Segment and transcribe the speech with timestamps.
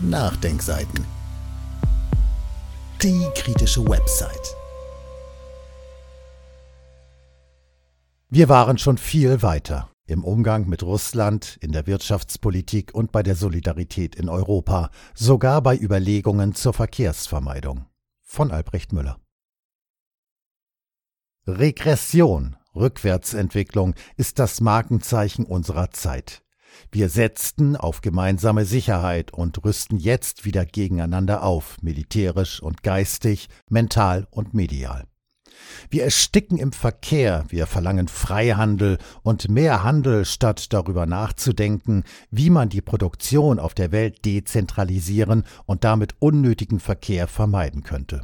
[0.00, 1.04] Nachdenkseiten.
[3.02, 4.54] Die kritische Website.
[8.28, 13.34] Wir waren schon viel weiter im Umgang mit Russland, in der Wirtschaftspolitik und bei der
[13.34, 17.86] Solidarität in Europa, sogar bei Überlegungen zur Verkehrsvermeidung.
[18.22, 19.18] Von Albrecht Müller.
[21.44, 26.44] Regression, Rückwärtsentwicklung ist das Markenzeichen unserer Zeit.
[26.90, 34.26] Wir setzten auf gemeinsame Sicherheit und rüsten jetzt wieder gegeneinander auf, militärisch und geistig, mental
[34.30, 35.04] und medial.
[35.90, 42.68] Wir ersticken im Verkehr, wir verlangen Freihandel und mehr Handel, statt darüber nachzudenken, wie man
[42.68, 48.22] die Produktion auf der Welt dezentralisieren und damit unnötigen Verkehr vermeiden könnte.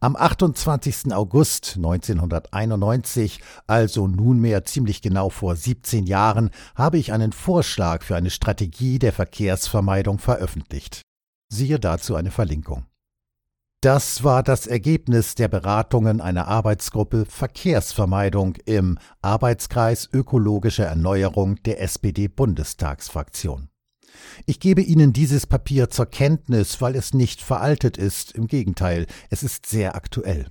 [0.00, 1.14] Am 28.
[1.14, 8.30] August 1991, also nunmehr ziemlich genau vor 17 Jahren, habe ich einen Vorschlag für eine
[8.30, 11.02] Strategie der Verkehrsvermeidung veröffentlicht.
[11.48, 12.84] Siehe dazu eine Verlinkung.
[13.84, 23.68] Das war das Ergebnis der Beratungen einer Arbeitsgruppe Verkehrsvermeidung im Arbeitskreis Ökologische Erneuerung der SPD-Bundestagsfraktion.
[24.46, 29.42] Ich gebe Ihnen dieses Papier zur Kenntnis, weil es nicht veraltet ist, im Gegenteil, es
[29.42, 30.48] ist sehr aktuell.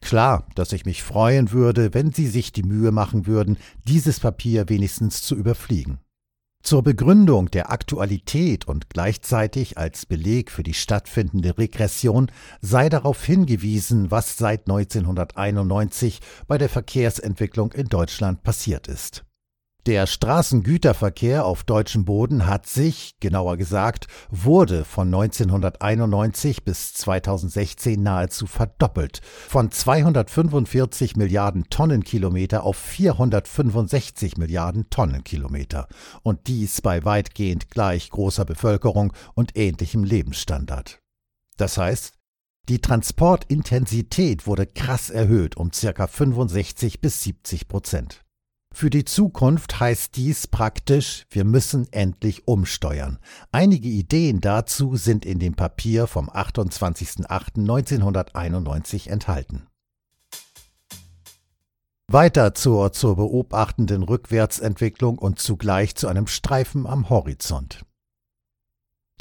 [0.00, 4.68] Klar, dass ich mich freuen würde, wenn Sie sich die Mühe machen würden, dieses Papier
[4.68, 6.00] wenigstens zu überfliegen.
[6.64, 14.10] Zur Begründung der Aktualität und gleichzeitig als Beleg für die stattfindende Regression sei darauf hingewiesen,
[14.10, 19.24] was seit 1991 bei der Verkehrsentwicklung in Deutschland passiert ist.
[19.86, 28.46] Der Straßengüterverkehr auf deutschem Boden hat sich, genauer gesagt, wurde von 1991 bis 2016 nahezu
[28.46, 35.88] verdoppelt, von 245 Milliarden Tonnenkilometer auf 465 Milliarden Tonnenkilometer,
[36.22, 41.00] und dies bei weitgehend gleich großer Bevölkerung und ähnlichem Lebensstandard.
[41.56, 42.12] Das heißt,
[42.68, 46.06] die Transportintensität wurde krass erhöht um ca.
[46.06, 48.21] 65 bis 70 Prozent.
[48.74, 53.18] Für die Zukunft heißt dies praktisch, wir müssen endlich umsteuern.
[53.52, 59.66] Einige Ideen dazu sind in dem Papier vom 28.08.1991 enthalten.
[62.08, 67.86] Weiter zur zur beobachtenden Rückwärtsentwicklung und zugleich zu einem Streifen am Horizont.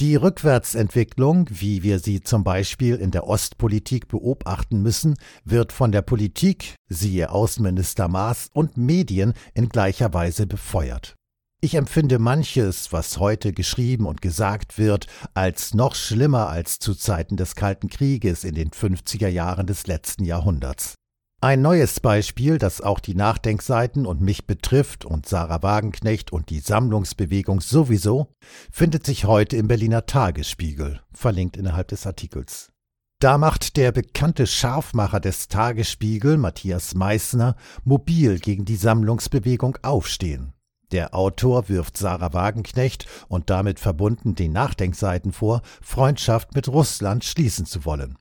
[0.02, 6.02] Die Rückwärtsentwicklung, wie wir sie zum Beispiel in der Ostpolitik beobachten müssen, wird von der
[6.02, 11.18] Politik, siehe Außenminister Maas, und Medien in gleicher Weise befeuert.
[11.62, 17.38] Ich empfinde manches, was heute geschrieben und gesagt wird, als noch schlimmer als zu Zeiten
[17.38, 20.96] des Kalten Krieges in den 50er Jahren des letzten Jahrhunderts.
[21.44, 26.60] Ein neues Beispiel, das auch die Nachdenkseiten und mich betrifft und Sarah Wagenknecht und die
[26.60, 28.28] Sammlungsbewegung sowieso,
[28.72, 32.72] findet sich heute im Berliner Tagesspiegel, verlinkt innerhalb des Artikels.
[33.18, 40.54] Da macht der bekannte Scharfmacher des Tagesspiegel, Matthias Meissner, mobil gegen die Sammlungsbewegung aufstehen.
[40.92, 47.66] Der Autor wirft Sarah Wagenknecht und damit verbunden den Nachdenkseiten vor, Freundschaft mit Russland schließen
[47.66, 48.16] zu wollen.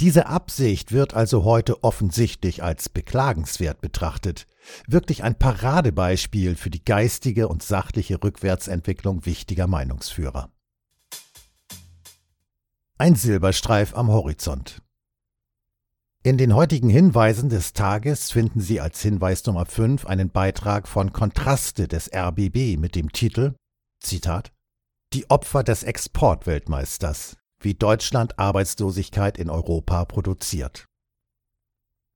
[0.00, 4.46] Diese Absicht wird also heute offensichtlich als beklagenswert betrachtet,
[4.88, 10.50] wirklich ein Paradebeispiel für die geistige und sachliche Rückwärtsentwicklung wichtiger Meinungsführer.
[12.98, 14.82] Ein Silberstreif am Horizont.
[16.24, 21.12] In den heutigen Hinweisen des Tages finden Sie als Hinweis Nummer 5 einen Beitrag von
[21.12, 23.54] Kontraste des RBB mit dem Titel
[24.00, 24.50] Zitat
[25.12, 30.86] Die Opfer des Exportweltmeisters wie Deutschland Arbeitslosigkeit in Europa produziert.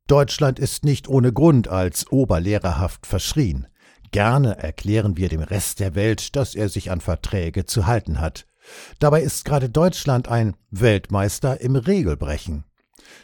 [0.07, 3.67] Deutschland ist nicht ohne Grund als oberlehrerhaft verschrien.
[4.11, 8.47] Gerne erklären wir dem Rest der Welt, dass er sich an Verträge zu halten hat.
[8.99, 12.65] Dabei ist gerade Deutschland ein Weltmeister im Regelbrechen.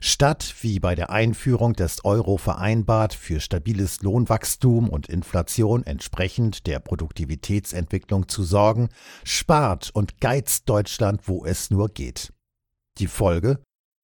[0.01, 6.81] Statt, wie bei der Einführung des Euro vereinbart, für stabiles Lohnwachstum und Inflation entsprechend der
[6.81, 8.89] Produktivitätsentwicklung zu sorgen,
[9.25, 12.33] spart und geizt Deutschland, wo es nur geht.
[12.99, 13.61] Die Folge?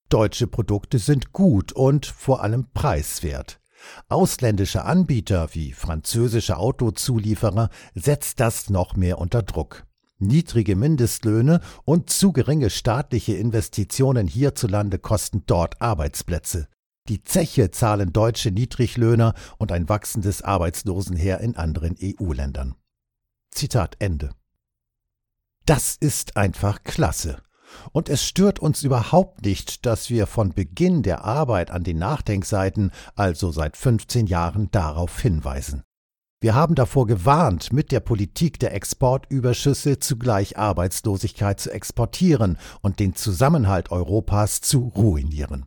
[0.09, 3.61] Deutsche Produkte sind gut und vor allem preiswert.
[4.09, 9.87] Ausländische Anbieter wie französische Autozulieferer setzt das noch mehr unter Druck.
[10.21, 16.69] Niedrige Mindestlöhne und zu geringe staatliche Investitionen hierzulande kosten dort Arbeitsplätze.
[17.09, 22.75] Die Zeche zahlen deutsche Niedriglöhner und ein wachsendes Arbeitslosenheer in anderen EU-Ländern.
[23.51, 24.31] Zitat Ende.
[25.65, 27.43] Das ist einfach klasse.
[27.93, 32.91] Und es stört uns überhaupt nicht, dass wir von Beginn der Arbeit an den Nachdenkseiten,
[33.15, 35.83] also seit 15 Jahren, darauf hinweisen.
[36.43, 43.15] Wir haben davor gewarnt, mit der Politik der Exportüberschüsse zugleich Arbeitslosigkeit zu exportieren und den
[43.15, 45.67] Zusammenhalt Europas zu ruinieren.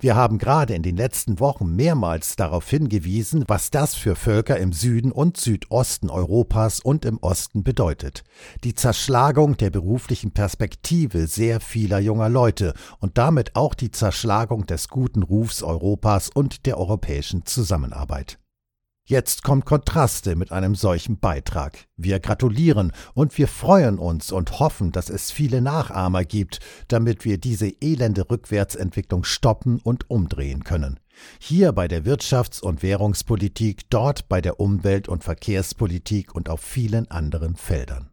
[0.00, 4.72] Wir haben gerade in den letzten Wochen mehrmals darauf hingewiesen, was das für Völker im
[4.72, 8.24] Süden und Südosten Europas und im Osten bedeutet.
[8.64, 14.88] Die Zerschlagung der beruflichen Perspektive sehr vieler junger Leute und damit auch die Zerschlagung des
[14.88, 18.38] guten Rufs Europas und der europäischen Zusammenarbeit.
[19.10, 21.88] Jetzt kommt Kontraste mit einem solchen Beitrag.
[21.96, 27.36] Wir gratulieren und wir freuen uns und hoffen, dass es viele Nachahmer gibt, damit wir
[27.36, 31.00] diese elende Rückwärtsentwicklung stoppen und umdrehen können.
[31.40, 37.10] Hier bei der Wirtschafts- und Währungspolitik, dort bei der Umwelt- und Verkehrspolitik und auf vielen
[37.10, 38.12] anderen Feldern.